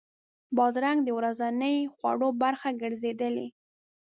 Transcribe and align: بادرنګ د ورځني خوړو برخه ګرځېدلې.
بادرنګ 0.57 0.99
د 1.03 1.09
ورځني 1.17 1.75
خوړو 1.93 2.29
برخه 2.41 2.69
ګرځېدلې. 2.81 3.47